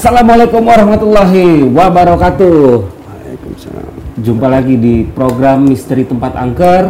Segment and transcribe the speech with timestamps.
[0.00, 2.56] Assalamualaikum warahmatullahi wabarakatuh.
[2.88, 3.92] Waalaikumsalam.
[4.24, 6.88] Jumpa lagi di program Misteri Tempat Angker.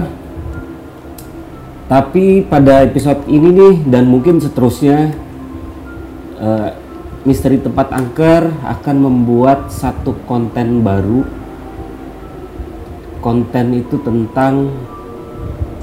[1.90, 5.10] Tapi pada episode ini nih dan mungkin seterusnya
[6.38, 6.70] eh,
[7.26, 8.46] Misteri Tempat Angker
[8.78, 11.26] akan membuat satu konten baru.
[13.18, 14.70] Konten itu tentang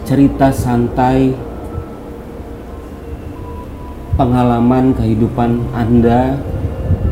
[0.07, 1.35] cerita santai
[4.15, 6.55] pengalaman kehidupan Anda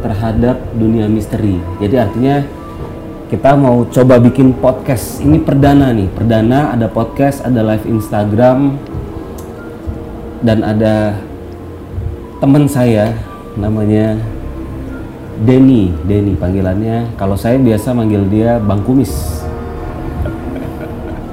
[0.05, 1.57] terhadap dunia misteri.
[1.81, 2.45] Jadi artinya
[3.25, 5.17] kita mau coba bikin podcast.
[5.25, 8.77] Ini perdana nih, perdana ada podcast, ada live Instagram
[10.45, 11.17] dan ada
[12.37, 13.17] teman saya
[13.57, 14.21] namanya
[15.41, 17.17] Denny, Denny panggilannya.
[17.17, 19.41] Kalau saya biasa manggil dia Bang Kumis.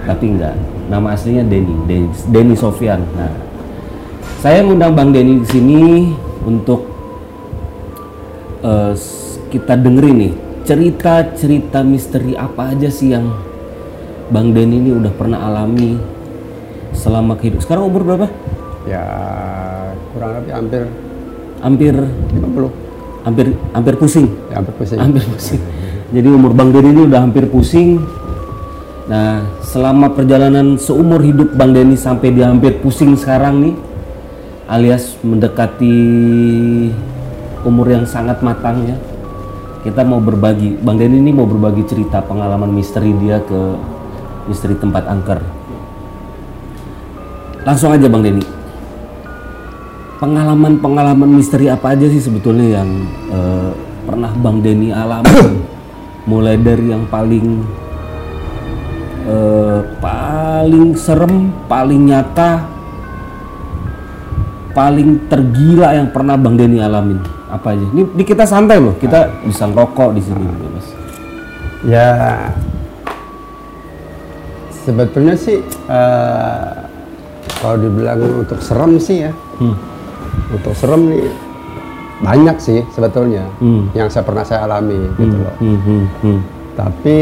[0.08, 0.56] Tapi enggak,
[0.88, 3.04] nama aslinya Denny, Denny, Denny Sofyan.
[3.14, 3.30] Nah,
[4.40, 5.82] saya ngundang Bang Denny di sini
[6.42, 6.91] untuk
[8.94, 10.32] s- kita dengerin nih
[10.62, 13.26] cerita-cerita misteri apa aja sih yang
[14.30, 15.98] Bang Denny ini udah pernah alami
[16.94, 17.60] selama kehidupan.
[17.60, 18.26] Sekarang umur berapa?
[18.88, 19.04] Ya
[20.14, 20.82] kurang lebih hampir
[21.62, 22.70] Hampir 50.
[23.22, 24.26] hampir hampir pusing.
[24.50, 24.98] Ya hampir pusing.
[24.98, 25.62] Hampir pusing.
[26.10, 28.02] Jadi umur Bang Denny ini udah hampir pusing.
[29.06, 33.74] Nah, selama perjalanan seumur hidup Bang Denny sampai dia hampir pusing sekarang nih,
[34.66, 35.98] alias mendekati
[37.62, 38.96] umur yang sangat matang ya,
[39.82, 40.78] kita mau berbagi.
[40.78, 43.60] Bang Denny ini mau berbagi cerita pengalaman misteri dia ke
[44.46, 45.42] misteri tempat angker.
[47.62, 48.42] Langsung aja Bang Denny.
[50.22, 52.90] Pengalaman-pengalaman misteri apa aja sih sebetulnya yang
[53.30, 53.70] eh,
[54.06, 55.30] pernah Bang Denny alami?
[56.30, 57.46] Mulai dari yang paling
[59.26, 62.70] eh, paling serem, paling nyata,
[64.74, 67.31] paling tergila yang pernah Bang Denny alamin.
[67.52, 67.84] Apa aja?
[67.84, 70.88] Ini, ini kita santai loh, kita bisa ngerokok di sini, Mas.
[71.84, 72.08] Ya
[74.82, 76.66] sebetulnya sih eh,
[77.60, 79.76] kalau dibilang untuk serem sih ya, Hmm.
[80.50, 81.26] untuk serem nih
[82.22, 83.90] banyak sih sebetulnya Hmm.
[83.92, 85.54] yang saya pernah saya alami gitu loh.
[85.60, 86.38] Hmm, hmm, hmm.
[86.72, 87.18] Tapi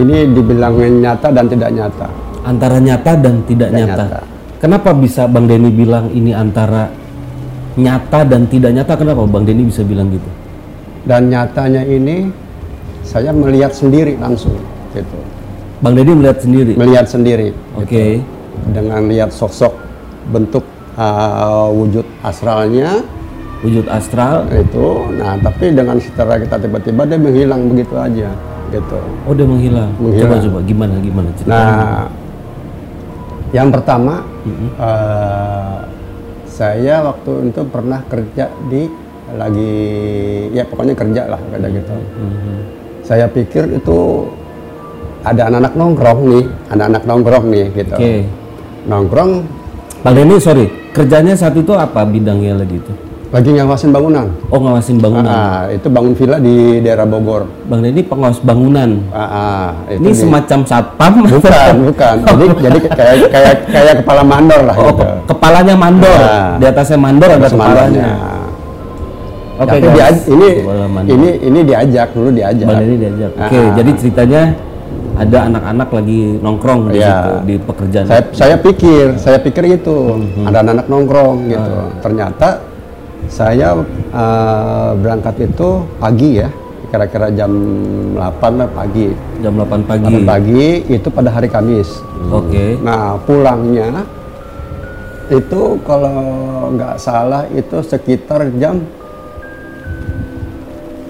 [0.00, 2.08] ini dibilangin nyata dan tidak nyata.
[2.42, 4.04] Antara nyata dan tidak Tidak nyata.
[4.08, 4.20] nyata.
[4.58, 6.86] Kenapa bisa Bang Denny bilang ini antara
[7.78, 8.92] nyata dan tidak nyata?
[8.96, 10.28] Kenapa Bang Denny bisa bilang gitu?
[11.02, 12.30] Dan nyatanya ini
[13.02, 14.54] saya melihat sendiri langsung
[14.92, 15.18] gitu.
[15.82, 16.72] Bang Denny melihat sendiri.
[16.78, 18.22] Melihat sendiri Oke.
[18.70, 19.74] dengan lihat sosok
[20.30, 20.62] bentuk
[20.94, 23.02] uh, wujud astralnya
[23.62, 24.46] Wujud astral.
[24.50, 24.86] itu
[25.22, 28.30] nah tapi dengan setelah kita tiba-tiba dia menghilang begitu aja
[28.74, 29.90] gitu Oh, dia menghilang.
[30.02, 30.30] Menghilang.
[30.30, 31.54] Coba coba gimana gimana ceritanya?
[31.62, 32.02] nah
[33.54, 34.14] yang pertama
[34.82, 35.78] uh,
[36.52, 38.84] saya waktu itu pernah kerja di
[39.32, 39.72] lagi
[40.52, 42.56] ya pokoknya kerja lah kayak gitu Mhm.
[43.00, 44.28] saya pikir itu
[45.24, 48.14] ada anak-anak nongkrong nih anak-anak nongkrong nih gitu Oke.
[48.84, 49.32] nongkrong
[50.02, 52.90] Bang Denny sorry, kerjanya saat itu apa bidangnya lagi itu?
[53.32, 55.24] Lagi ngawasin bangunan Oh ngawasin bangunan.
[55.26, 57.48] Ah, itu bangun villa di daerah Bogor.
[57.64, 59.00] Bang Denny pengawas bangunan.
[59.08, 61.12] Ah, ah, itu Ini di- semacam satpam.
[61.26, 62.16] bukan, bukan.
[62.22, 65.00] Jadi jadi kayak kayak kayak kepala mandor lah Oh, gitu.
[65.00, 66.12] ke- kepalanya mandor.
[66.14, 66.60] Nah.
[66.60, 68.08] Di atasnya mandor ada kepalanya.
[69.54, 70.18] Oke, Tapi guys.
[70.24, 70.48] dia, ini
[71.08, 72.66] ini ini diajak dulu diajak.
[72.66, 73.30] Bang Denny diajak.
[73.34, 73.68] Oke, Ah.
[73.72, 74.42] jadi ceritanya
[75.12, 77.08] ada anak-anak lagi nongkrong di Iya.
[77.08, 78.04] situ di pekerjaan.
[78.06, 80.44] Saya saya pikir, saya pikir itu Mhm.
[80.44, 81.72] ada anak-anak nongkrong gitu.
[81.74, 81.88] Ah.
[82.00, 82.48] Ternyata
[83.32, 83.72] saya
[84.12, 86.52] eh, berangkat itu pagi ya,
[86.92, 87.48] kira-kira jam
[88.12, 89.08] 8 lah pagi.
[89.40, 90.04] Jam 8 pagi.
[90.04, 91.88] 8 pagi itu pada hari Kamis.
[92.28, 92.76] Oke.
[92.84, 94.04] Nah pulangnya
[95.32, 96.12] itu kalau
[96.76, 98.84] nggak salah itu sekitar jam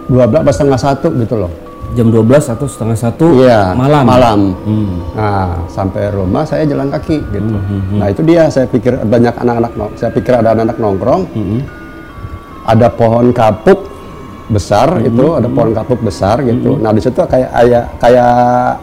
[0.06, 1.52] 12 atau setengah satu gitu loh.
[1.92, 3.76] Jam 12 atau setengah satu Iya.
[3.76, 4.04] malam.
[4.06, 4.40] Malam.
[4.64, 4.96] Hmm.
[5.12, 7.52] Nah sampai rumah saya jalan kaki gitu.
[7.52, 11.22] Hmm, Nah itu dia saya pikir banyak anak-anak saya pikir ada anak-anak nongkrong.
[11.34, 11.60] Hmm.
[12.62, 13.90] Ada pohon kapuk
[14.48, 16.76] besar Hmm, itu ada pohon kapuk besar gitu.
[16.76, 18.32] Nah di situ kayak kayak kayak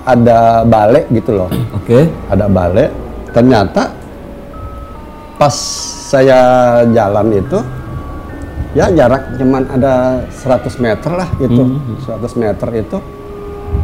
[0.03, 1.49] ada balai gitu loh.
[1.73, 2.09] Oke.
[2.27, 2.89] ada balik
[3.29, 3.93] ternyata
[5.37, 5.53] pas
[6.05, 6.39] saya
[6.89, 7.59] jalan itu
[8.71, 9.93] ya jarak cuman ada
[10.27, 11.63] 100 meter lah gitu
[12.05, 12.97] 100 meter itu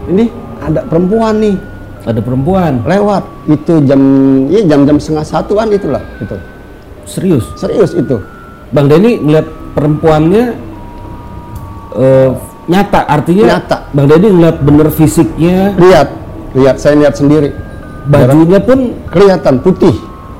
[0.07, 0.25] ini
[0.59, 1.55] ada perempuan nih
[2.03, 2.85] Ada perempuan.
[2.85, 4.01] lewat itu jam
[4.45, 6.37] ya jam-jam setengah satuan itulah itu
[7.03, 7.45] Serius.
[7.55, 8.17] serius itu
[8.69, 9.45] Bang Denny ngeliat
[9.75, 10.45] perempuannya
[11.99, 12.29] eh,
[12.65, 13.77] nyata, artinya Nyata.
[13.93, 16.07] Bang Denny ngeliat bener fisiknya, lihat
[16.55, 17.51] lihat saya lihat sendiri
[18.07, 19.93] bajunya pun kelihatan putih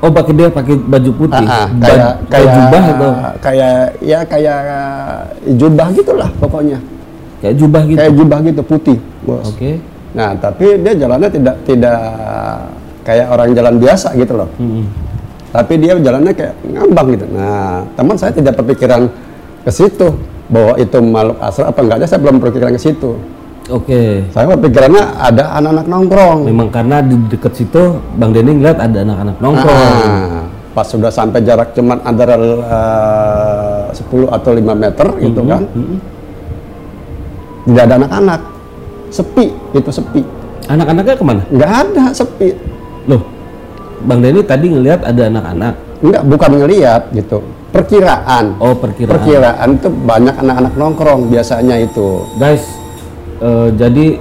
[0.04, 1.46] Oh, pakai dia pakai baju putih.
[1.48, 3.10] Ah, ah, Ba- kayak kayak jubah atau
[3.40, 4.58] kayak ya kayak
[5.56, 6.78] jubah gitulah pokoknya.
[7.40, 7.98] kayak jubah gitu.
[8.00, 9.44] Kayak jubah gitu putih, Bos.
[9.48, 9.80] Oke.
[10.16, 12.00] Nah, tapi dia jalannya tidak tidak
[13.08, 14.48] kayak orang jalan biasa gitu loh.
[14.60, 14.84] Mm-mm.
[15.56, 17.24] Tapi dia jalannya kayak ngambang gitu.
[17.32, 19.08] Nah, teman saya tidak berpikiran
[19.64, 20.12] ke situ
[20.52, 23.16] bahwa itu makhluk astral apa enggaknya saya belum berpikiran ke situ.
[23.72, 24.28] Oke.
[24.36, 26.38] Saya berpikirannya ada anak-anak nongkrong.
[26.44, 29.80] Memang karena di deket situ Bang Denny ngeliat ada anak-anak nongkrong.
[29.80, 30.44] Ah,
[30.76, 32.36] pas sudah sampai jarak cuman antara
[33.88, 35.64] eh, 10 atau 5 meter gitu kan.
[35.72, 35.98] Mm-mm.
[37.66, 38.40] Tidak ada anak-anak.
[39.08, 40.20] Sepi, itu sepi.
[40.68, 41.42] Anak-anaknya ke mana?
[41.48, 42.54] Nggak ada, sepi.
[43.10, 43.22] Loh,
[44.04, 45.74] Bang Denny tadi ngeliat ada anak-anak.
[46.04, 47.40] Enggak, bukan ngelihat gitu.
[47.72, 48.56] Perkiraan.
[48.60, 49.12] Oh, perkiraan.
[49.16, 52.24] Perkiraan itu banyak anak-anak nongkrong biasanya itu.
[52.36, 52.64] Guys,
[53.40, 54.20] eh, jadi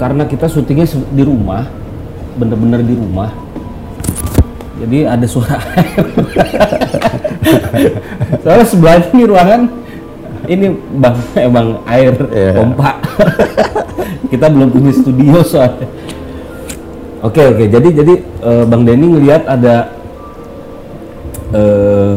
[0.00, 1.68] karena kita syutingnya di rumah,
[2.40, 3.28] bener-bener di rumah.
[4.80, 6.04] Jadi ada suara air.
[8.40, 9.62] Soalnya sebelahnya ini ruangan
[10.48, 10.66] ini
[10.96, 12.52] bang emang air Iya.
[12.56, 12.90] pompa.
[14.32, 15.84] kita belum punya studio soalnya.
[17.20, 19.92] Oke oke jadi jadi eh, bang Denny ngelihat ada
[21.54, 22.14] eh,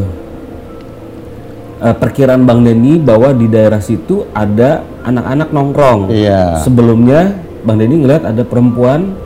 [1.84, 6.02] eh, perkiraan Bang Denny bahwa di daerah situ ada anak-anak nongkrong.
[6.10, 6.64] Iya.
[6.64, 7.36] Sebelumnya
[7.68, 9.20] Bang Denny ngeliat ada perempuan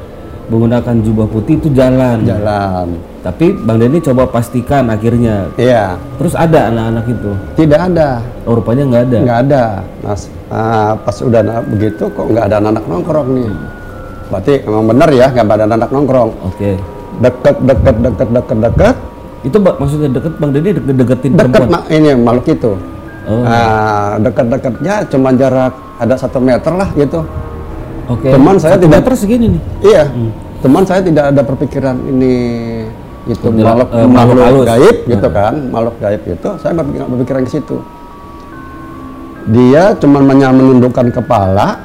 [0.47, 2.23] menggunakan jubah putih itu jalan.
[2.23, 2.97] Jalan.
[3.21, 5.51] Tapi Bang Denny coba pastikan akhirnya.
[5.59, 7.31] Iya, Terus ada anak-anak itu.
[7.59, 8.09] tidak ada.
[8.47, 9.17] Oh, rupanya nggak ada.
[9.21, 9.63] Nggak ada.
[10.01, 13.51] Mas, ah, pas udah begitu kok nggak ada anak nongkrong nih.
[14.27, 16.31] Berarti emang benar ya nggak ada anak nongkrong.
[16.43, 16.71] Oke.
[17.17, 18.95] Deket, deket, deket, deket, deket.
[19.41, 21.69] Itu maksudnya deket Bang Denny deket deketin Deket perempuan.
[21.71, 22.71] ma- ini makhluk itu.
[23.27, 23.43] Oh.
[23.43, 27.19] Nah, deket-deketnya cuma jarak ada satu meter lah gitu.
[28.07, 28.31] Oke.
[28.31, 29.61] Teman saya Satu tidak- meter segini nih.
[29.83, 30.03] Iya.
[30.57, 32.33] Teman saya tidak ada perpikiran ini
[33.27, 37.51] itu makhluk, eh, makhluk gaib gitu kan, makhluk gaib itu saya nggak berpikir- berpikiran ke
[37.51, 37.77] situ.
[39.47, 41.79] Dia cuma menundukkan kepala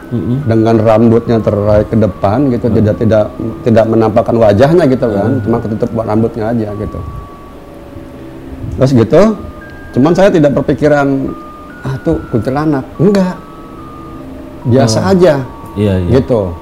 [0.50, 3.24] dengan rambutnya terai ke depan gitu, tidak tidak
[3.62, 6.98] tidak menampakkan wajahnya gitu kan, cuma ketutup buat rambutnya aja gitu.
[8.82, 9.22] Terus gitu,
[9.94, 11.30] cuman saya tidak berpikiran
[11.86, 13.38] ah tuh kuntilanak, enggak,
[14.66, 15.34] biasa aja
[15.78, 16.10] Iya iya.
[16.20, 16.52] gitu.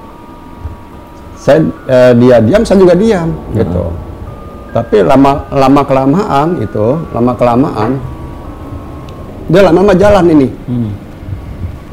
[1.41, 3.89] Saya eh, dia diam, saya juga diam gitu.
[4.71, 7.97] Tapi lama lama kelamaan itu, lama kelamaan
[9.47, 10.47] dia lama-lama jalan ini.
[10.67, 10.91] Hmm.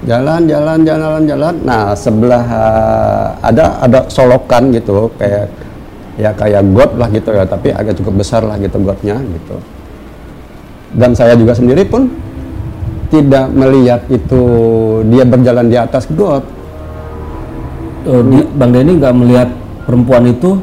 [0.06, 1.54] Jalan, jalan, jalan, jalan.
[1.66, 5.46] Nah, sebelah eh, ada ada solokan gitu, kayak
[6.18, 9.56] ya kayak got lah gitu ya, tapi agak cukup besar lah gitu gotnya gitu.
[10.94, 12.08] Dan saya juga sendiri pun
[13.08, 14.42] tidak melihat itu
[15.08, 16.44] dia berjalan di atas got.
[18.08, 19.48] Oh, di- Bang Denny nggak melihat
[19.84, 20.56] perempuan itu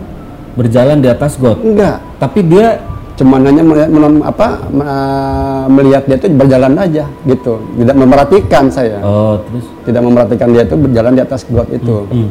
[0.55, 1.59] berjalan di atas got.
[1.61, 2.79] Enggak, Tapi dia
[3.15, 7.63] cuman hanya melihat menon- apa me- melihat dia itu berjalan aja gitu.
[7.79, 8.99] Tidak memerhatikan saya.
[8.99, 9.65] Oh terus?
[9.87, 12.05] Tidak memerhatikan dia itu berjalan di atas got itu.
[12.11, 12.29] Hmm.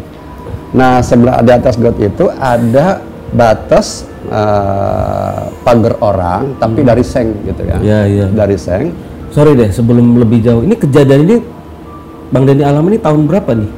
[0.75, 2.99] nah sebelah di atas got itu ada
[3.31, 7.79] batas eh, pagar orang tapi dari seng gitu ya.
[7.79, 8.27] Iya, iya.
[8.29, 8.91] dari seng.
[9.31, 11.37] Sorry deh, sebelum lebih jauh, ini kejadian ini
[12.31, 13.71] Bang Denny alami ini tahun berapa nih?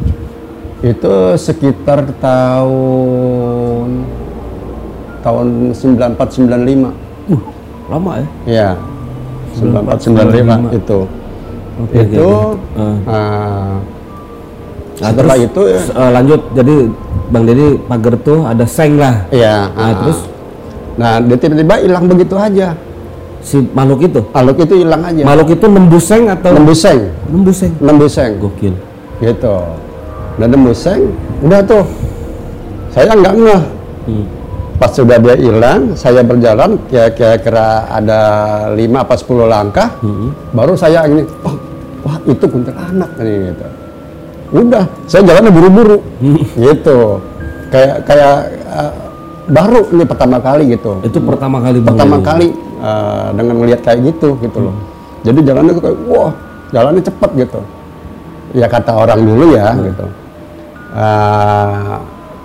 [0.85, 3.89] itu sekitar tahun
[5.25, 7.43] tahun 9495 Uh,
[7.91, 8.27] lama ya?
[8.47, 8.71] ya
[9.57, 10.99] 9495 itu.
[11.77, 12.81] Oke, itu oke.
[12.81, 12.97] Eh.
[13.09, 13.77] ah,
[14.97, 16.75] Nah, setelah terus, itu ya, eh, lanjut, jadi
[17.29, 19.29] Bang Denny pagar tuh ada seng lah.
[19.29, 20.19] ya Nah, ah, terus?
[20.97, 22.73] Nah dia tiba-tiba hilang begitu aja.
[23.45, 25.23] Si makhluk itu, makhluk itu hilang aja.
[25.23, 26.51] Makhluk itu nembus seng atau?
[26.57, 27.01] Nembus seng.
[27.29, 27.73] Nembus seng?
[27.79, 28.33] nembus seng.
[28.41, 28.75] Gokil.
[29.21, 29.57] gitu.
[30.41, 31.13] Dan nembus seng.
[31.45, 31.85] Udah tuh.
[32.97, 33.63] Saya nggak ngeh.
[34.09, 34.25] Hmm.
[34.77, 38.21] Pas sudah dia hilang saya berjalan kira- kira-kira ada
[38.73, 40.37] 5 apa 10 langkah Hmm.
[40.53, 41.57] baru saya ini oh,
[42.05, 43.67] wah itu kuntilanak ini gitu.
[44.53, 45.99] Udah saya jalannya buru-buru.
[46.21, 46.39] Hmm.
[46.55, 47.19] gitu.
[47.73, 48.37] Kayak kayak
[48.69, 48.93] eh,
[49.49, 51.01] baru ini pertama kali gitu.
[51.03, 54.77] Itu pertama kali pertama kali eh, dengan melihat kayak gitu gitu loh.
[55.25, 56.33] Jadi jalannya kayak wah
[56.71, 57.61] jalannya cepet gitu.
[58.55, 60.07] Ya kata orang dulu ya gitu.
[60.95, 61.95] Eh,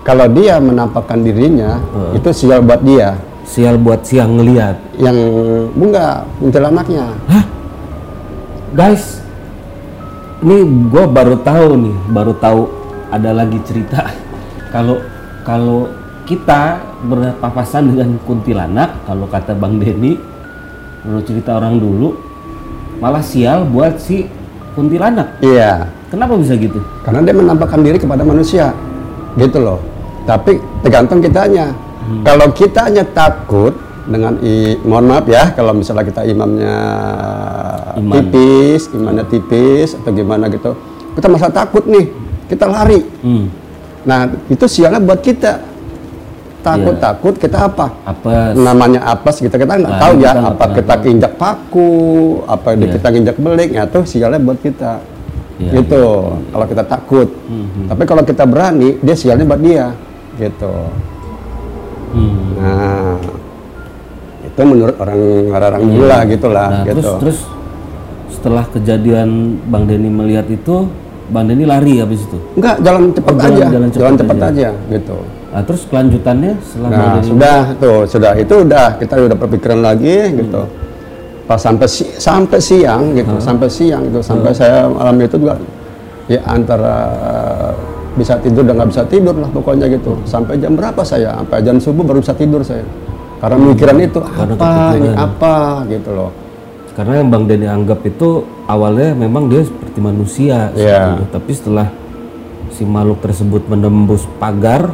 [0.02, 1.78] kalau dia menampakkan dirinya
[2.12, 4.78] itu sial buat dia Sial buat siang ngeliat.
[4.96, 5.18] yang
[5.74, 7.44] enggak kuntilanaknya Hah?
[8.72, 9.20] Guys,
[10.40, 12.60] ini gue baru tahu nih, baru tahu
[13.12, 14.08] ada lagi cerita.
[14.72, 14.96] Kalau
[15.44, 15.92] kalau
[16.24, 20.16] kita berpapasan dengan kuntilanak, kalau kata Bang Denny,
[21.04, 22.16] menurut cerita orang dulu,
[22.96, 24.24] malah sial buat si
[24.72, 25.36] kuntilanak.
[25.44, 26.80] iya Kenapa bisa gitu?
[27.04, 28.72] karena dia menampakkan diri kepada manusia
[29.36, 29.80] gitu loh
[30.24, 31.72] tapi tergantung kitanya
[32.22, 33.70] Kalau kita hanya takut
[34.04, 36.74] dengan i, mohon maaf ya kalau misalnya kita imamnya
[37.94, 38.10] Iman.
[38.18, 40.74] tipis, imannya tipis atau gimana gitu.
[41.14, 42.10] Kita masa takut nih,
[42.46, 43.06] kita lari.
[43.22, 43.46] Hmm.
[44.02, 45.62] Nah, itu sialnya buat kita.
[46.60, 47.86] Takut-takut kita apa?
[48.02, 48.50] Apa?
[48.52, 51.06] namanya apa sih kita kita nggak Nah, tahu kita ya nggak apa kita tahu.
[51.08, 51.90] injak paku
[52.46, 52.86] apa Iya.
[52.92, 54.92] kita injak belik ya tuh sialnya buat kita
[55.58, 56.02] Iya, gitu
[56.48, 57.86] kalau kita takut Mhm.
[57.88, 59.90] tapi kalau kita berani dia sialnya buat dia
[60.34, 60.74] gitu
[62.12, 62.60] Hmm.
[62.60, 63.16] nah
[64.42, 65.20] itu menurut orang
[65.50, 67.38] orang gila gitu lah Nah, gitu terus terus
[68.28, 69.28] setelah kejadian
[69.64, 70.90] Bang Denny melihat itu,
[71.26, 72.36] Bang Denny lari habis itu.
[72.52, 74.50] enggak jalan cepat Oh, aja jalan jalan, cepat cepat aja.
[74.50, 74.70] aja.
[74.90, 75.16] gitu
[75.52, 79.80] Nah, terus kelanjutannya setelah Bang Nah, Denny sudah tuh, sudah itu udah kita udah berpikiran
[79.80, 80.62] lagi gitu.
[81.42, 85.56] Pas sampai si- sampai siang gitu, sampai siang gitu, sampai saya malam itu juga
[86.26, 86.96] ya antara
[88.12, 90.12] bisa tidur dan nggak bisa tidur lah pokoknya gitu.
[90.22, 91.36] Sampai jam berapa saya?
[91.38, 92.84] Sampai jam subuh baru bisa tidur saya.
[93.38, 95.54] Karena mikiran itu Karena apa ini apa
[95.88, 96.30] gitu loh.
[96.92, 101.16] karena yang Bang Denny anggap itu awalnya memang dia seperti manusia, Iya.
[101.16, 101.24] gitu.
[101.32, 101.88] tapi setelah
[102.68, 104.92] si makhluk tersebut menembus pagar,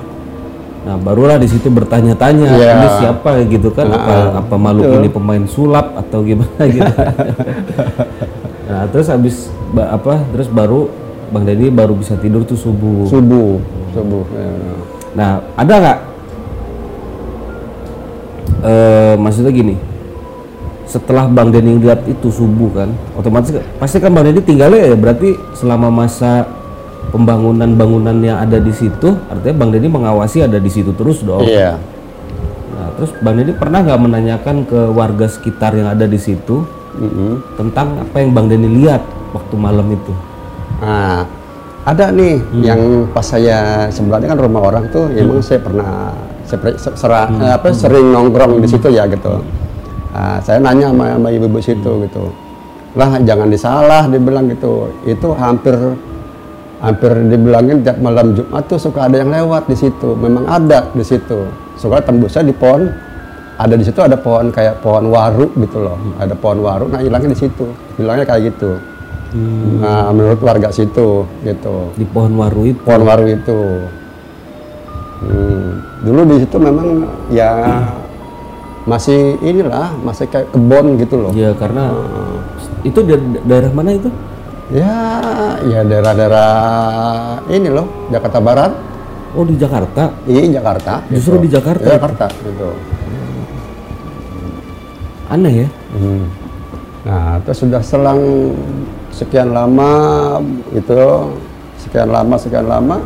[0.87, 2.71] nah barulah di situ bertanya-tanya Iya.
[2.73, 3.91] ini siapa gitu kan?
[3.91, 6.87] Apa apa makhluk ini pemain sulap atau gimana gitu?
[8.71, 9.37] nah terus habis
[9.75, 10.23] apa?
[10.33, 10.87] Terus baru
[11.29, 13.05] Bang Denny baru bisa tidur tuh subuh.
[13.09, 13.61] Subuh,
[13.93, 14.25] subuh.
[14.33, 14.51] ya.
[15.17, 15.99] Nah, ada nggak?
[18.59, 19.79] Eh, maksudnya gini,
[20.89, 25.37] setelah Bang Denny lihat itu subuh kan, otomatis pasti kan Bang Denny tinggalnya ya berarti
[25.55, 26.49] selama masa
[27.15, 31.47] pembangunan bangunan yang ada di situ, artinya Bang Denny mengawasi ada di situ terus dong.
[31.47, 31.79] Iya.
[32.75, 36.67] Nah, terus Bang Denny pernah nggak menanyakan ke warga sekitar yang ada di situ
[36.99, 37.55] Mm-mm.
[37.55, 40.13] tentang apa yang Bang Denny lihat waktu malam itu?
[40.79, 41.27] Nah,
[41.89, 46.13] ada nih yang pas saya sebenarnya kan rumah orang tuh emang saya pernah
[46.45, 49.41] saya sera- eh, apa sering nongkrong di situ ya gitu.
[50.15, 52.25] Nah, saya nanya sama, sama ibu-ibu situ gitu.
[52.97, 54.89] Lah jangan disalah dibilang gitu.
[55.05, 55.77] Itu hampir
[56.79, 60.15] hampir dibilangin tiap malam Jumat tuh suka ada yang lewat di situ.
[60.15, 61.47] Memang ada di situ.
[61.79, 62.87] Suka tembusnya di pohon
[63.59, 65.99] ada di situ ada pohon kayak pohon waru gitu loh.
[66.17, 67.67] Ada pohon waru, nah hilangnya di situ.
[67.99, 68.79] Bilangnya kayak gitu.
[69.79, 71.77] Nah, menurut warga situ gitu.
[71.95, 72.81] Di pohon waru itu.
[72.81, 73.61] Pohon waru itu.
[75.19, 75.69] Hmm,
[76.01, 76.89] Dulu di situ memang
[77.29, 77.51] ya
[78.89, 81.33] masih inilah, masih kayak kebon gitu loh.
[81.37, 81.93] Ya karena
[82.81, 84.09] itu da- daerah mana itu?
[84.69, 84.95] Ya,
[85.65, 86.51] ya daerah-daerah
[87.53, 88.73] ini loh, Jakarta Barat.
[89.37, 90.09] Oh di Jakarta.
[90.25, 91.05] Iya, Jakarta.
[91.13, 91.97] Justru di Jakarta Iya, itu?
[92.01, 92.69] Jakarta gitu.
[95.29, 95.69] Aneh ya.
[95.93, 96.25] Hmm.
[97.05, 98.21] Nah, terus sudah selang
[99.19, 99.91] sekian lama
[100.71, 101.03] itu,
[101.83, 103.03] sekian lama, sekian lama,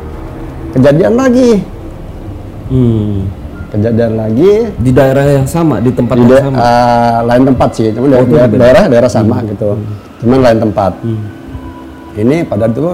[0.77, 1.65] kejadian lagi,
[2.69, 3.29] Hmm.
[3.69, 6.57] kejadian lagi Di daerah yang sama, di tempat di yang sama.
[6.61, 8.61] eh, lain tempat sih, cuma Oh, da- itu da- beda.
[8.61, 9.69] daerah daerah sama gitu,
[10.21, 10.93] cuman lain tempat.
[11.01, 11.25] Hmm.
[12.13, 12.85] Ini pada itu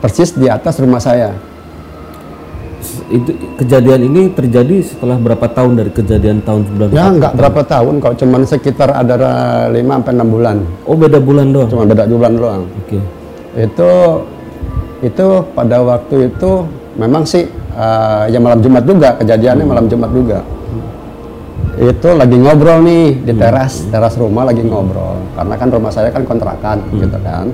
[0.00, 1.36] persis di atas rumah saya.
[3.12, 6.96] Itu kejadian ini terjadi setelah berapa tahun dari kejadian tahun 94?
[6.96, 9.14] Ya nggak berapa tahun, kok cuman sekitar ada
[9.68, 10.56] 5 sampai 6 bulan,
[10.88, 11.68] Oh beda bulan doang.
[11.68, 12.62] cuma beda bulan doang.
[12.84, 12.98] Oke.
[13.54, 13.90] itu
[14.98, 16.50] itu pada waktu itu
[16.98, 17.46] memang sih
[17.76, 20.42] eh, ya malam Jumat juga kejadiannya malam Jumat juga
[21.74, 26.22] itu lagi ngobrol nih di teras teras rumah lagi ngobrol karena kan rumah saya kan
[26.22, 27.50] kontrakan gitu kan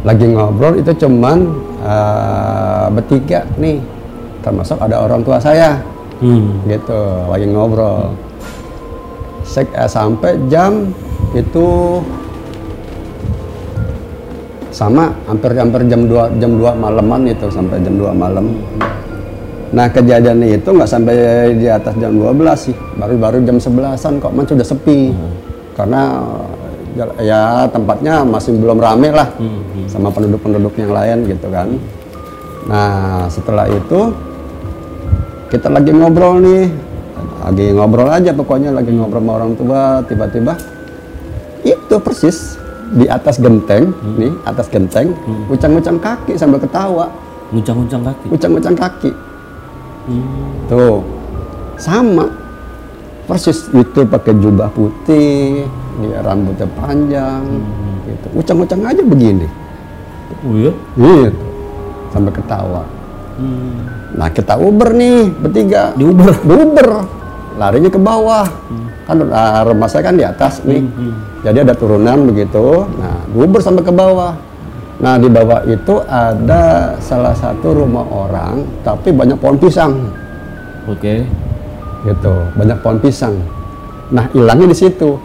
[0.00, 1.38] lagi ngobrol itu cuman
[1.84, 3.78] eh, bertiga nih.
[4.40, 5.76] Termasuk ada orang tua saya.
[6.20, 6.60] Hmm.
[6.68, 7.00] gitu
[7.32, 8.12] lagi ngobrol.
[9.40, 10.92] Sek- eh, sampai jam
[11.32, 11.96] itu
[14.70, 18.52] sama hampir hampir jam 2 jam 2 malaman itu sampai jam 2 malam.
[19.70, 21.14] Nah kejadiannya itu nggak sampai
[21.56, 22.76] di atas jam 12 sih.
[22.96, 25.12] Baru baru jam 11an kok man sudah sepi.
[25.74, 26.59] Karena jal-
[27.22, 29.28] ya tempatnya masih belum rame lah
[29.86, 31.68] sama penduduk-penduduk yang lain gitu kan.
[32.66, 34.14] Nah setelah itu
[35.50, 36.66] kita lagi ngobrol nih.
[37.40, 40.54] Lagi ngobrol aja pokoknya lagi ngobrol sama orang tua tiba-tiba
[41.64, 45.14] itu persis di atas genteng nih atas genteng
[45.48, 47.08] ucang-ucang kaki sambil ketawa.
[47.50, 48.26] Nguncang-nguncang kaki.
[48.30, 49.10] ucang-ucang kaki.
[50.06, 50.66] Hmm.
[50.70, 51.02] tuh
[51.78, 52.26] sama.
[53.30, 55.62] Persis itu pakai jubah putih
[56.00, 57.42] dia rambutnya panjang
[58.08, 59.46] gitu ucang-ucang aja begini
[60.46, 60.72] Oh iya?
[60.96, 61.44] gitu
[62.10, 62.82] sampai ketawa
[63.40, 63.88] Hmm.
[64.20, 65.96] Nah kita Uber nih bertiga.
[65.96, 66.44] Di Uber?
[66.44, 66.88] Di Uber.
[67.56, 68.44] Larinya ke bawah.
[69.08, 70.84] Kan uh, rumah saya kan di atas nih.
[71.40, 72.84] Jadi ada turunan begitu.
[73.00, 74.36] Nah di Uber sampai ke bawah.
[75.00, 80.12] Nah di bawah itu ada salah satu rumah orang, tapi banyak pohon pisang.
[80.84, 81.24] Oke.
[82.00, 83.36] gitu banyak pohon pisang
[84.08, 85.20] nah hilangnya di situ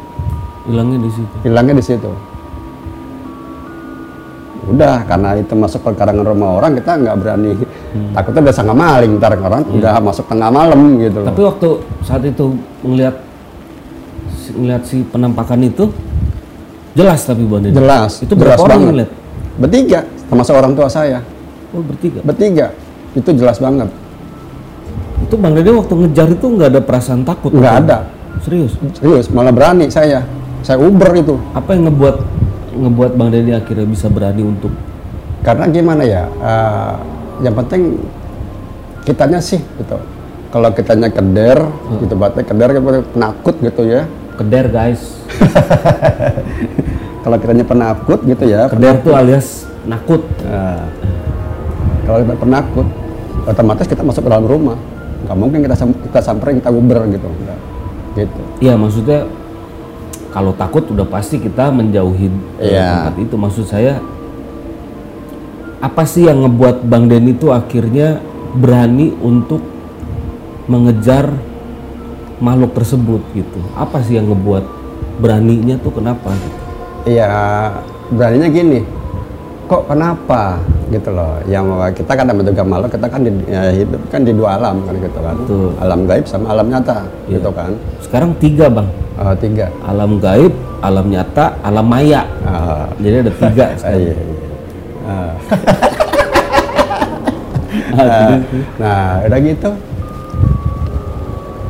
[0.66, 1.36] Hilangnya di situ.
[1.42, 2.12] hilangnya di situ
[4.66, 7.54] udah karena itu masuk ke karangan rumah orang kita nggak berani
[8.12, 11.68] takutnya udah sangat maling ntar orang udah masuk tengah malam gitu loh Tapi waktu
[12.02, 12.46] saat itu
[12.82, 13.16] melihat
[14.52, 15.86] melihat si penampakan itu
[16.94, 17.78] jelas tapi Deddy.
[17.78, 18.90] jelas Itu jelas berapa orang yang banget.
[18.90, 19.12] ngeliat?
[19.56, 21.20] bertiga termasuk orang tua saya
[21.70, 22.20] Oh bertiga.
[22.22, 22.68] bertiga
[23.14, 23.90] itu jelas banget
[25.22, 27.54] Itu Bang Deddy waktu ngejar itu nggak ada perasaan takut?
[27.54, 27.98] nggak ada
[28.42, 28.74] Serius?
[28.94, 30.26] serius malah berani saya
[30.66, 31.38] saya uber itu.
[31.54, 32.16] Apa yang ngebuat
[32.76, 34.74] ngebuat Bang Deddy akhirnya bisa berani untuk
[35.46, 36.94] karena gimana ya eh,
[37.46, 38.02] yang penting
[39.06, 40.02] kitanya sih gitu.
[40.50, 41.60] Kalau kitanya keder
[42.02, 42.82] gitu berarti keder kan
[43.14, 44.10] penakut gitu ya.
[44.36, 45.22] Keder guys?
[47.24, 48.66] kalau kitanya penakut gitu ya.
[48.72, 50.26] Keder tuh alias nakut.
[50.50, 50.82] Nah,
[52.10, 52.88] kalau kita penakut
[53.46, 54.78] otomatis kita masuk ke dalam rumah.
[55.30, 55.76] Nggak mungkin kita
[56.10, 57.30] kita samperin kita uber gitu.
[58.16, 58.42] Gitu.
[58.64, 59.28] Iya maksudnya
[60.36, 62.28] kalau takut udah pasti kita menjauhi
[62.60, 63.08] eh, Iya.
[63.08, 63.36] tempat itu.
[63.40, 64.04] Maksud saya
[65.80, 68.20] apa sih yang ngebuat Bang Denny itu akhirnya
[68.52, 69.64] berani untuk
[70.68, 71.32] mengejar
[72.44, 73.60] makhluk tersebut gitu?
[73.80, 74.64] Apa sih yang ngebuat
[75.24, 76.36] beraninya tuh kenapa?
[76.36, 76.60] Gitu?
[77.16, 77.30] Iya,
[78.12, 78.80] beraninya gini.
[79.72, 80.60] Kok kenapa
[80.92, 81.40] gitu loh?
[81.48, 81.66] Yang
[82.04, 85.20] kita kan juga malu, kita kan di, ya, hidup kan di dua alam kan gitu
[85.24, 85.36] kan.
[85.42, 85.70] Betul.
[85.80, 87.72] Alam gaib sama alam nyata gitu kan.
[88.04, 88.86] Sekarang tiga bang,
[89.16, 89.72] Eh, tiga.
[89.82, 92.28] alam gaib, alam nyata, alam maya.
[92.44, 93.66] Ah, Jadi ada tiga.
[93.66, 94.02] ah, sekarang.
[94.02, 94.38] iya, iya.
[95.06, 95.32] Ah,
[97.92, 98.40] Ah,
[98.76, 99.72] nah, udah gitu.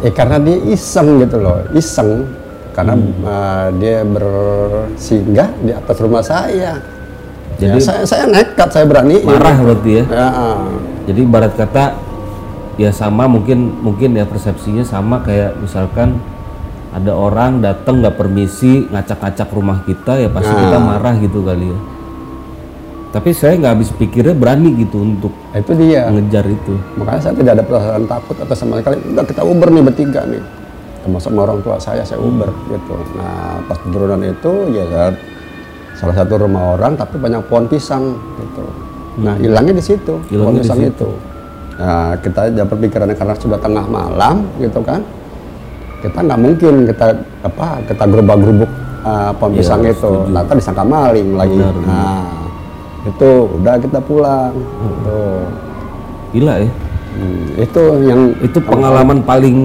[0.02, 2.25] Eh karena dia iseng gitu loh, iseng
[2.74, 3.14] karena Hmm.
[3.22, 6.78] eh, dia bersinggah di atas rumah saya.
[7.56, 9.22] Jadi- Jadi saya, saya nekat, saya berani.
[9.22, 10.03] Marah berarti ya?
[10.08, 10.27] Ya.
[11.05, 11.94] Jadi barat kata
[12.75, 16.20] ya sama mungkin mungkin ya persepsinya sama kayak misalkan
[16.96, 20.86] ada orang datang nggak permisi ngacak-ngacak rumah kita ya pasti kita Nah.
[20.96, 21.79] marah gitu kali ya.
[23.12, 26.08] Tapi saya nggak habis pikirnya berani gitu untuk Nah, itu dia.
[26.08, 26.75] ngejar itu.
[26.96, 29.00] Makanya saya tidak ada perasaan takut atau sama sekali.
[29.08, 30.44] Udah kita Uber nih bertiga nih.
[31.00, 32.96] Termasuk orang tua saya, saya Uber gitu.
[33.16, 35.12] Nah pas turunan itu ya
[35.96, 38.64] salah satu rumah orang tapi banyak pohon pisang gitu.
[39.20, 40.92] Nah hilangnya di situ, pohon Hilangnya di pisang situ.
[40.92, 41.10] itu.
[41.75, 45.03] Nah kita ada berpikirannya karena sudah tengah malam gitu kan.
[46.05, 47.07] Kita nggak mungkin kita
[47.41, 50.11] apa kita gerubah-gerubuk uh, pohon Iya, pisang itu.
[50.29, 51.57] ntar disangka maling lagi.
[51.57, 51.89] Benar, benar.
[51.89, 52.25] Nah
[53.05, 53.29] itu
[53.61, 54.53] udah kita pulang.
[54.53, 55.20] Gitu.
[56.37, 56.70] Gila ya.
[57.15, 59.57] Hmm, itu yang Itu pengalaman paling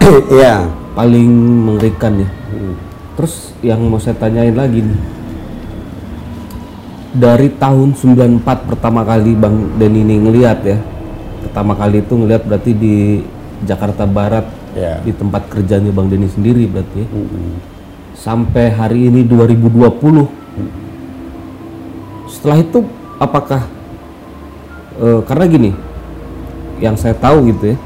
[0.38, 1.30] iya paling
[1.66, 2.28] mengerikan ya.
[3.18, 5.00] Terus yang mau saya tanyain lagi nih.
[7.10, 10.78] Dari tahun 94 pertama kali Bang Denny ini ngelihat ya.
[11.42, 12.96] Pertama kali itu ngelihat berarti di
[13.66, 15.02] Jakarta Barat Iya.
[15.02, 17.08] di tempat kerjanya Bang Denny sendiri berarti ya.
[17.10, 17.58] Mm-mm.
[18.14, 20.30] Sampai hari ini 2020.
[22.30, 22.78] Setelah itu
[23.18, 23.66] apakah
[25.00, 25.70] eh, karena gini
[26.78, 27.76] yang saya tahu gitu ya.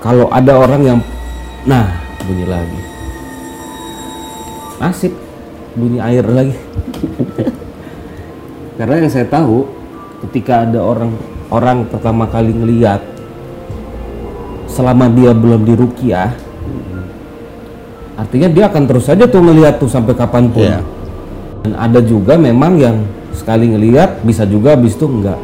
[0.00, 0.98] Kalau ada orang yang
[1.68, 1.92] nah
[2.24, 2.80] bunyi lagi.
[4.80, 5.12] Nasib
[5.76, 6.56] bunyi air lagi.
[8.80, 9.68] Karena yang saya tahu
[10.24, 11.12] ketika ada orang
[11.52, 13.19] orang pertama kali ngeliat
[14.80, 16.32] selama dia belum dirukiah
[18.16, 20.80] artinya dia akan terus saja tuh ngeliat tuh sampai kapan pun Iya.
[21.68, 22.96] dan ada juga memang yang
[23.36, 25.38] sekali ngeliat bisa juga habis itu enggak.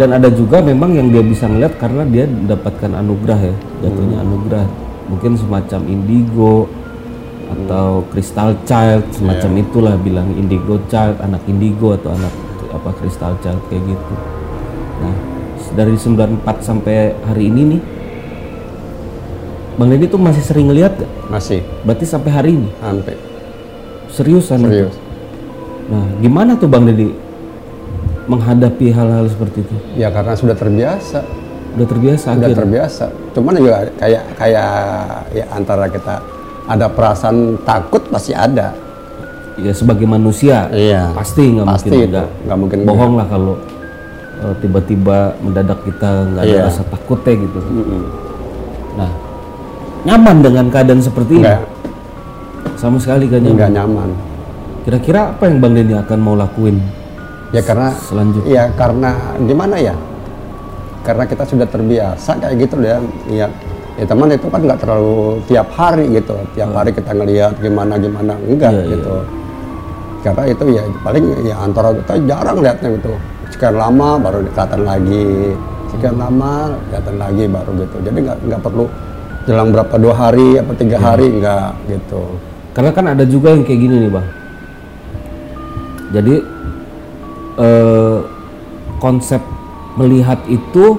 [0.00, 3.54] Dan ada juga memang yang dia bisa ngeliat karena dia mendapatkan anugerah ya
[3.84, 4.66] jatuhnya anugerah.
[5.12, 6.64] Mungkin semacam indigo
[7.50, 12.32] atau crystal child semacam itulah bilang indigo child anak indigo atau anak
[12.72, 14.14] apa crystal child kayak gitu.
[15.04, 15.14] Nah
[15.76, 17.80] dari 94 sampai hari ini nih
[19.80, 21.08] Bang Deddy tuh masih sering ngeliat gak?
[21.30, 23.16] masih Berarti sampai hari ini sampai
[24.10, 24.68] seriusan itu?
[24.68, 24.96] serius
[25.88, 27.08] Nah, gimana tuh Bang Deddy
[28.26, 29.74] menghadapi hal-hal seperti itu?
[29.96, 31.24] ya karena sudah terbiasa
[31.70, 32.58] Udah terbiasa sudah akhirnya.
[32.58, 34.70] terbiasa cuman juga kayak kayak
[35.30, 36.14] ya antara kita
[36.66, 38.76] ada perasaan takut pasti ada
[39.56, 41.10] Ya sebagai manusia Iya.
[41.12, 42.22] pasti nggak mungkin itu.
[42.46, 43.54] nggak mungkin bohong lah kalau
[44.40, 46.62] eh, tiba-tiba mendadak kita nggak ada Iya.
[46.64, 47.60] rasa takutnya gitu.
[48.92, 49.10] Nah,
[50.04, 51.44] nyaman dengan keadaan seperti ini?
[51.44, 51.62] enggak.
[52.80, 53.52] Sama sekali gak nyaman.
[53.56, 54.10] enggak nyaman.
[54.80, 56.80] Kira-kira apa yang Bang Deddy akan mau lakuin
[57.50, 58.48] ya karena selanjutnya?
[58.48, 59.10] ya karena
[59.44, 59.94] gimana ya?
[61.04, 62.96] Karena kita sudah terbiasa kayak gitu ya
[63.28, 63.46] ya
[64.00, 66.36] ya teman itu kan nggak terlalu tiap hari gitu.
[66.56, 68.96] Tiap hari kita ngelihat gimana gimana enggak iya.
[68.96, 69.16] gitu.
[70.20, 73.12] Karena itu ya paling ya antara kita jarang lihatnya gitu.
[73.52, 75.28] Sekian lama baru kelihatan lagi.
[75.92, 77.96] Sekian lama kelihatan lagi baru gitu.
[78.04, 78.84] Jadi nggak nggak perlu
[79.48, 81.04] jelang berapa dua hari apa tiga Iya.
[81.04, 82.22] hari nggak gitu
[82.70, 84.28] Karena kan ada juga yang kayak gini nih bang.
[86.14, 86.34] Jadi
[87.58, 88.18] eh,
[89.02, 89.42] konsep
[89.98, 90.94] melihat itu,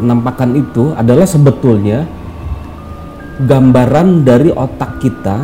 [0.00, 2.08] penampakan itu adalah sebetulnya
[3.44, 5.36] gambaran dari otak kita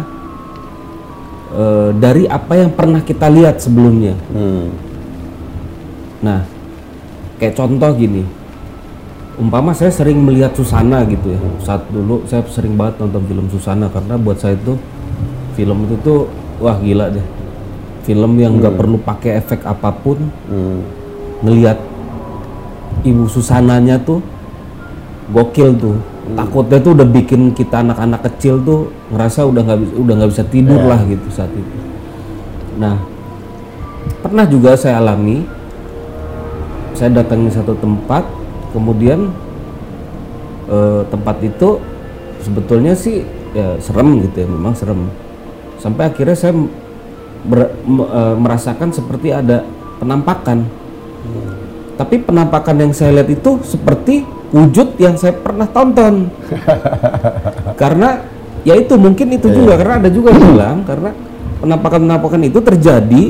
[1.52, 4.16] eh, dari apa yang pernah kita lihat sebelumnya.
[4.32, 4.66] hmm.
[6.24, 6.42] Nah,
[7.38, 8.24] kayak contoh gini,
[9.38, 11.40] umpama saya sering melihat Susana gitu ya.
[11.62, 14.74] Saat dulu saya sering banget nonton film Susana karena buat saya itu
[15.54, 16.26] film itu tuh
[16.58, 17.22] wah gila deh.
[18.02, 20.80] Film yang nggak perlu pakai efek apa pun, Hmm.
[21.44, 21.78] ngelihat
[23.06, 24.18] ibu Susananya tuh
[25.30, 25.96] gokil tuh.
[26.28, 30.44] Takutnya tuh udah bikin kita anak-anak kecil tuh ngerasa udah nggak bisa udah nggak bisa
[30.50, 31.76] tidur lah gitu saat itu.
[32.76, 33.00] Nah,
[34.20, 35.44] pernah juga saya alami
[36.92, 38.37] saya datangi satu tempat
[38.74, 39.32] kemudian
[40.68, 41.80] eh, tempat itu
[42.44, 43.24] sebetulnya sih
[43.56, 45.08] ya serem gitu ya memang serem.
[45.78, 46.52] Sampai akhirnya saya
[47.46, 49.64] ber- me- eh, merasakan seperti ada
[49.98, 50.64] penampakan.
[51.98, 54.22] Tapi penampakan yang saya lihat itu seperti
[54.54, 56.30] wujud yang saya pernah tonton.
[57.82, 58.22] Karena
[58.62, 61.10] ya itu mungkin itu juga karena ada juga yang bilang karena
[61.62, 63.24] penampakan-penampakan itu terjadi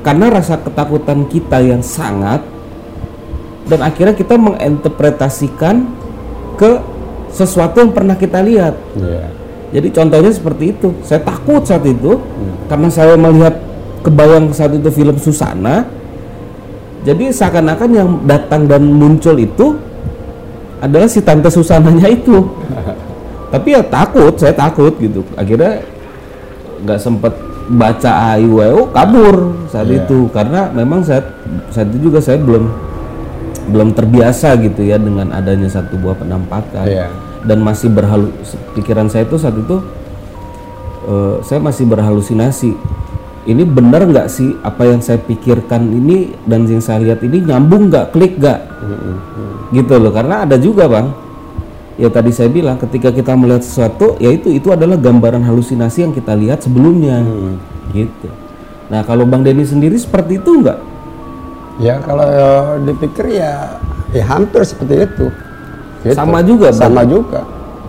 [0.00, 2.40] karena rasa ketakutan kita yang sangat
[3.68, 5.84] dan akhirnya kita menginterpretasikan
[6.56, 6.80] ke
[7.30, 8.74] sesuatu yang pernah kita lihat.
[8.96, 9.26] Iya.
[9.70, 10.88] Jadi contohnya seperti itu.
[11.06, 12.18] Saya takut saat itu
[12.66, 13.54] karena saya melihat
[14.02, 15.86] kebayang saat itu film Susana.
[17.00, 19.78] Jadi seakan-akan yang datang dan muncul itu
[20.82, 22.44] adalah si tante Susananya itu.
[23.54, 25.22] Tapi ya takut, saya takut gitu.
[25.38, 25.80] Akhirnya
[26.84, 27.32] nggak sempet
[27.70, 30.02] baca AIWO kabur saat Iya.
[30.02, 31.22] itu karena memang saat
[31.70, 32.66] saat itu juga saya belum
[33.70, 36.86] belum terbiasa gitu ya dengan adanya satu buah penampakan.
[36.86, 37.08] Iya.
[37.40, 38.28] dan masih berhalu
[38.76, 39.80] pikiran saya itu saat itu
[41.08, 42.72] eh, saya masih berhalusinasi.
[43.48, 47.88] Ini benar nggak sih apa yang saya pikirkan ini dan yang saya lihat ini nyambung
[47.88, 48.60] nggak klik nggak?
[49.72, 51.08] Gitu loh karena ada juga bang.
[51.96, 56.12] Ya tadi saya bilang ketika kita melihat sesuatu ya itu itu adalah gambaran halusinasi yang
[56.12, 57.24] kita lihat sebelumnya.
[57.96, 58.28] Gitu.
[58.92, 60.89] Nah kalau bang Denny sendiri seperti itu nggak
[61.80, 62.28] Ya kalau
[62.84, 63.80] dipikir ya
[64.12, 65.26] ya hampir seperti itu.
[66.04, 66.16] Gitu.
[66.16, 66.80] Sama juga, Bang?
[66.80, 67.40] Sama juga.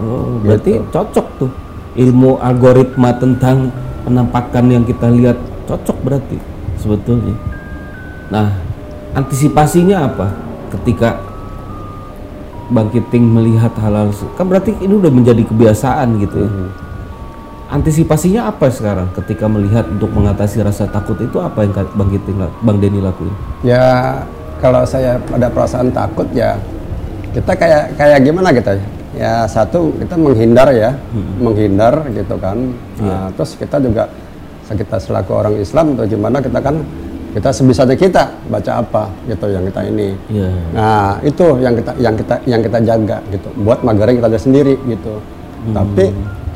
[0.01, 1.51] Oh, berarti cocok tuh
[1.99, 3.69] ilmu algoritma tentang
[4.08, 6.38] penampakan yang kita lihat cocok berarti
[6.80, 7.36] sebetulnya.
[8.32, 8.49] Nah,
[9.13, 10.27] antisipasinya apa
[10.80, 11.19] ketika
[12.71, 16.49] Bang Kiting melihat hal-hal kan berarti ini udah menjadi kebiasaan gitu ya.
[17.71, 22.51] Antisipasinya apa sekarang ketika melihat untuk mengatasi rasa takut itu apa yang Bang Kiting la-
[22.60, 23.31] Bang Denny lakuin?
[23.63, 24.19] Ya
[24.60, 26.60] kalau saya ada perasaan takut ya
[27.31, 28.86] kita kayak kayak gimana kita ya?
[29.12, 30.95] Ya satu kita menghindar ya,
[31.39, 32.75] menghindar gitu kan.
[32.99, 34.07] Nah, terus kita juga
[34.71, 36.79] kita selaku orang Islam atau gimana kita kan
[37.31, 40.15] kita sebisanya kita baca apa gitu yang kita ini.
[40.27, 40.51] Iya.
[40.75, 43.47] Nah, itu yang kita yang kita yang kita jaga gitu.
[43.63, 45.23] Buat magaring kita sendiri gitu.
[45.71, 46.12] Tapi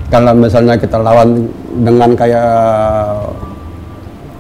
[0.09, 1.49] kalau misalnya kita lawan
[1.81, 2.49] dengan kayak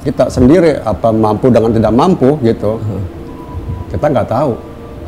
[0.05, 2.77] kita sendiri apa mampu dengan tidak mampu gitu.
[3.89, 4.53] Kita nggak tahu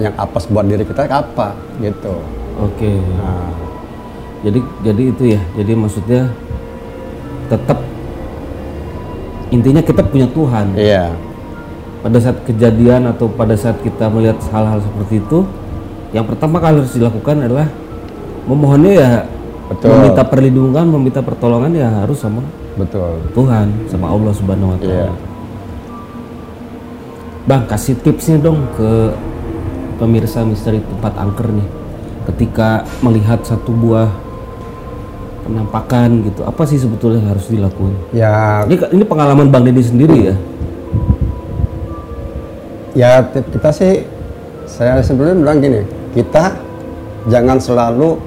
[0.01, 2.15] yang apa buat diri kita apa gitu.
[2.57, 2.97] Oke.
[3.21, 3.49] Nah,
[4.45, 5.41] Jadi jadi itu ya.
[5.57, 6.21] Jadi maksudnya
[7.49, 7.77] tetap
[9.53, 10.73] intinya kita punya Tuhan.
[10.77, 11.13] iya.
[11.97, 15.43] Pada saat kejadian atau pada saat kita melihat hal-hal seperti itu,
[16.13, 17.67] yang pertama kali harus dilakukan adalah
[18.47, 19.09] memohonnya ya
[19.67, 19.91] Betul.
[19.91, 22.39] meminta perlindungan, meminta pertolongan ya harus sama
[22.79, 23.19] Betul.
[23.35, 24.95] Tuhan, sama Allah Subhanahu wa taala.
[24.95, 25.11] Iya.
[27.47, 29.11] Bang, kasih tipsnya dong ke
[29.97, 31.67] pemirsa misteri tempat angker nih.
[32.27, 34.11] Ketika melihat satu buah
[35.47, 37.95] penampakan gitu, apa sih sebetulnya yang harus dilakukan?
[38.11, 40.35] Ya Ini ini pengalaman Bang Deddy sendiri ya.
[42.97, 44.03] Ya kita sih,
[44.67, 46.51] saya sebelumnya bilang gini, kita
[47.31, 48.19] jangan selalu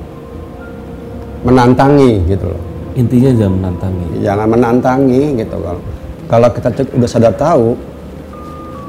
[1.47, 2.63] menantangi gitu loh.
[2.99, 4.07] Intinya jangan menantangi.
[4.21, 5.83] Jangan menantangi gitu kalau
[6.31, 7.75] kalau kita cek- udah sadar tahu,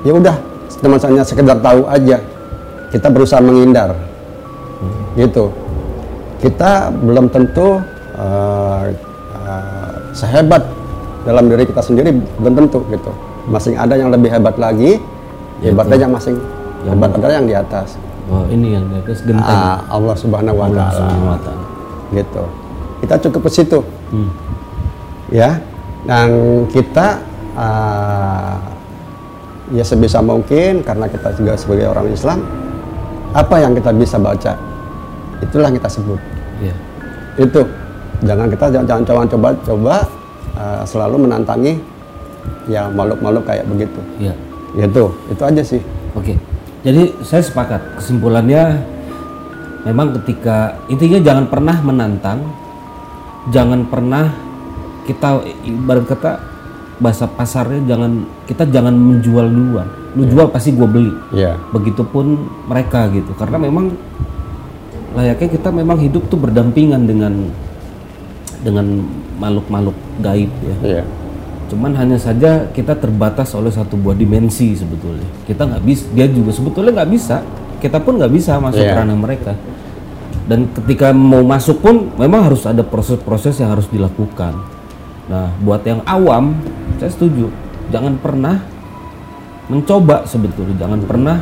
[0.04, 0.36] ya udah
[0.82, 2.18] cuma hanya sekedar tahu aja.
[2.92, 3.96] Kita berusaha menghindar,
[5.16, 5.48] gitu.
[6.44, 7.80] Kita belum tentu
[8.20, 8.84] eh,
[9.48, 10.66] eh, sehebat
[11.24, 12.12] dalam diri kita sendiri
[12.42, 13.12] belum tentu gitu.
[13.48, 15.00] Masing ada yang lebih hebat lagi,
[15.64, 16.36] hebatnya yang masing
[16.84, 17.96] hebat adalah yang di atas.
[18.28, 21.16] Wah, ini yang di atas genteng Ah, Allah Subhanahu wa taala.
[22.12, 22.44] Gitu.
[23.02, 23.80] Kita cukup ke situ.
[24.12, 24.32] Hmm.
[25.32, 25.60] Ya.
[26.06, 26.30] Dan
[26.70, 27.22] kita
[27.56, 28.58] ah,
[29.72, 32.44] ya sebisa mungkin karena kita juga sebagai orang Islam
[33.32, 34.60] apa yang kita bisa baca
[35.40, 36.20] itulah yang kita sebut
[36.60, 36.76] Iya.
[37.40, 37.64] itu
[38.28, 39.28] jangan kita jangan jangan
[39.64, 40.04] coba
[40.60, 41.80] uh, selalu menantangi
[42.68, 44.36] ya makhluk-makhluk kayak begitu Iya.
[44.76, 45.80] gitu itu aja sih
[46.16, 46.36] Oke.
[46.82, 47.82] Jadi saya sepakat.
[48.02, 48.84] Kesimpulannya
[49.88, 52.40] memang ketika intinya jangan pernah menantang,
[53.50, 54.30] jangan pernah
[55.06, 56.32] kita ibarat kata
[57.02, 59.88] bahasa pasarnya jangan kita jangan menjual duluan.
[60.14, 61.14] Lu jual pasti gua beli.
[61.34, 62.38] ya Begitupun
[62.70, 63.34] mereka gitu.
[63.34, 63.90] Karena memang
[65.18, 67.34] layaknya kita memang hidup tuh berdampingan dengan
[68.62, 68.86] dengan
[69.42, 70.76] makhluk-makhluk gaib ya.
[70.86, 71.04] iya
[71.72, 75.24] Cuman hanya saja kita terbatas oleh satu buah dimensi sebetulnya.
[75.48, 77.40] Kita nggak bisa, dia juga sebetulnya nggak bisa.
[77.82, 79.58] Kita pun nggak bisa masuk ke ranah mereka.
[80.46, 84.54] Dan ketika mau masuk pun memang harus ada proses-proses yang harus dilakukan.
[85.32, 86.60] Nah, buat yang awam,
[87.02, 87.50] saya setuju.
[87.90, 88.62] Jangan pernah
[89.72, 91.38] mencoba sebetulnya, jangan pernah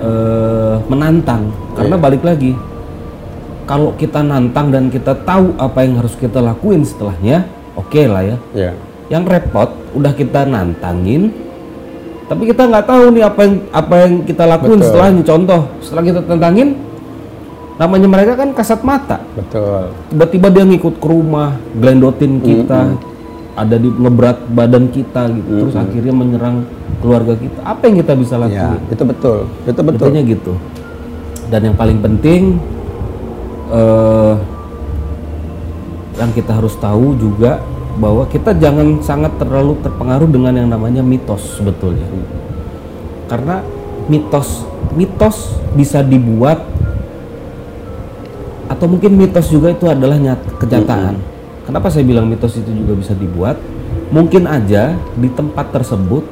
[0.00, 1.52] eh, menantang.
[1.76, 2.56] Karena balik lagi,
[3.68, 7.44] kalau kita nantang dan kita tahu apa yang harus kita lakuin setelahnya,
[7.76, 8.36] oke lah ya.
[8.56, 8.72] iya
[9.12, 11.32] Yang repot udah kita nantangin,
[12.24, 14.88] tapi kita nggak tahu nih apa yang apa yang kita lakuin Betul.
[14.88, 15.22] setelahnya.
[15.22, 16.68] Contoh, setelah kita tantangin,
[17.76, 19.20] namanya mereka kan kasat mata.
[19.36, 22.96] betul Tiba-tiba dia ngikut ke rumah, glendotin kita,
[23.54, 26.56] ada di ngeberat badan kita gitu, terus akhirnya menyerang
[27.04, 27.60] keluarga kita.
[27.60, 28.80] Apa yang kita bisa ya lakuin?
[28.88, 30.52] itu betul itu betul Betulnya gitu.
[31.52, 32.56] Dan yang paling penting
[33.68, 34.34] eh
[36.14, 37.58] yang kita harus tahu juga
[37.94, 42.06] bahwa kita jangan sangat terlalu terpengaruh dengan yang namanya mitos sebetulnya.
[43.30, 43.62] Karena
[44.10, 46.60] mitos mitos bisa dibuat
[48.68, 51.14] atau mungkin mitos juga itu adalah nyat, kenyataan.
[51.64, 53.56] Kenapa saya bilang mitos itu juga bisa dibuat?
[54.12, 56.22] Mungkin aja di tempat tersebut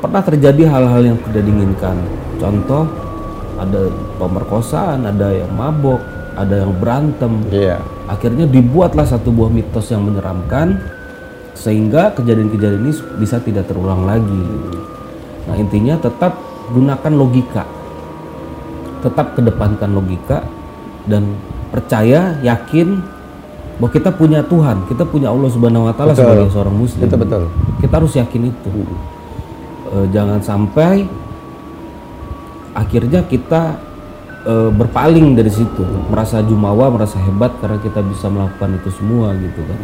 [0.00, 1.96] pernah terjadi hal-hal yang tidak diinginkan.
[2.40, 2.88] Contoh,
[3.60, 6.00] ada pemerkosaan, ada yang mabok,
[6.34, 7.32] ada yang berantem.
[7.52, 7.78] iya
[8.12, 10.76] Akhirnya dibuatlah satu buah mitos yang menyeramkan
[11.56, 14.44] sehingga kejadian-kejadian ini bisa tidak terulang lagi.
[15.48, 16.36] Nah, intinya tetap
[16.68, 17.64] gunakan logika.
[19.00, 20.44] Tetap kedepankan logika
[21.08, 21.40] dan
[21.72, 23.00] percaya, yakin
[23.80, 27.08] bahwa kita punya Tuhan, kita punya Allah Subhanahu wa taala sebagai seorang muslim.
[27.08, 27.48] itu betul
[27.80, 28.70] Kita harus yakin itu.
[29.92, 31.08] Eh, jangan sampai
[32.76, 33.76] akhirnya kita
[34.46, 39.60] eh, berpaling dari situ, merasa jumawa, merasa hebat karena kita bisa melakukan itu semua gitu
[39.62, 39.78] kan.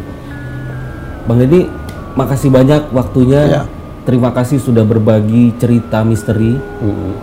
[1.27, 1.69] Bang Deddy,
[2.17, 3.41] makasih banyak waktunya.
[3.45, 3.63] Ya.
[4.07, 7.13] Terima kasih sudah berbagi cerita misteri Mm-mm.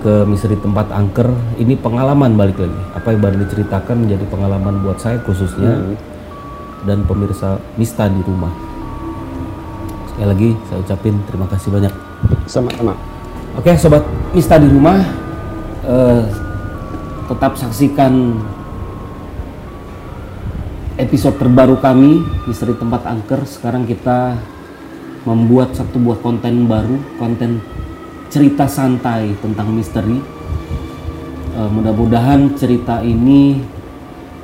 [0.00, 1.28] ke misteri tempat angker.
[1.60, 2.80] Ini pengalaman balik lagi.
[2.96, 5.92] Apa yang Bang Deddy ceritakan menjadi pengalaman buat saya khususnya
[6.88, 8.50] dan pemirsa Mista di rumah.
[10.12, 11.94] Sekali lagi saya ucapin terima kasih banyak.
[12.46, 12.94] sama-sama
[13.58, 15.02] Oke sobat Mista di rumah
[15.84, 16.22] eh,
[17.42, 18.38] tetap saksikan
[20.94, 23.42] episode terbaru kami Misteri Tempat Angker.
[23.50, 24.38] Sekarang kita
[25.26, 27.58] membuat satu buah konten baru, konten
[28.30, 30.22] cerita santai tentang misteri.
[31.58, 33.58] Eh, mudah-mudahan cerita ini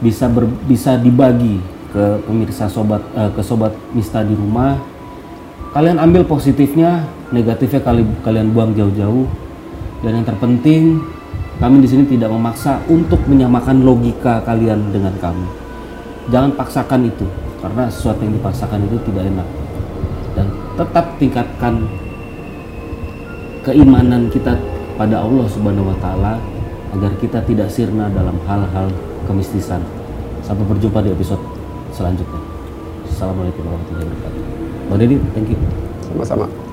[0.02, 1.62] bisa ber- bisa dibagi
[1.94, 4.74] ke pemirsa sobat eh, ke sobat Mista di rumah.
[5.70, 9.30] Kalian ambil positifnya, negatifnya kali kalian buang jauh-jauh.
[10.02, 10.98] Dan yang terpenting,
[11.58, 15.46] kami di sini tidak memaksa untuk menyamakan logika kalian dengan kami.
[16.30, 17.26] Jangan paksakan itu,
[17.58, 19.48] karena sesuatu yang dipaksakan itu tidak enak.
[20.38, 20.46] Dan
[20.78, 21.74] tetap tingkatkan
[23.66, 24.54] keimanan kita
[24.94, 26.38] pada Allah Subhanahu wa taala
[26.94, 28.86] agar kita tidak sirna dalam hal-hal
[29.26, 29.82] kemistisan.
[30.46, 31.42] Sampai berjumpa di episode
[31.90, 32.40] selanjutnya.
[33.10, 34.42] Assalamualaikum warahmatullahi wabarakatuh.
[34.88, 35.58] Bang Deddy, thank you.
[36.08, 36.67] sama-sama